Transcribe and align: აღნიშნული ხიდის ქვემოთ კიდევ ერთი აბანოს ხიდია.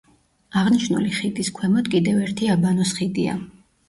აღნიშნული 0.61 1.11
ხიდის 1.17 1.51
ქვემოთ 1.57 1.89
კიდევ 1.95 2.21
ერთი 2.23 2.49
აბანოს 2.55 2.95
ხიდია. 3.01 3.37